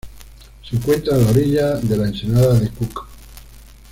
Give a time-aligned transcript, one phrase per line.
[0.67, 3.05] Se encuentra a la orilla de la ensenada de Cook.